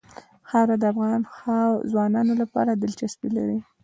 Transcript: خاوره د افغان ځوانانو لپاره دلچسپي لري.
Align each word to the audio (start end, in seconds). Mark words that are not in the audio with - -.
خاوره 0.49 0.75
د 0.79 0.83
افغان 0.93 1.21
ځوانانو 1.91 2.33
لپاره 2.41 2.71
دلچسپي 2.73 3.29
لري. 3.37 3.59